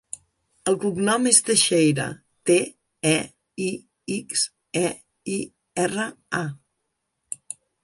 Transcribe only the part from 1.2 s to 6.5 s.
és Teixeira: te, e, i, ics, e, i, erra, a.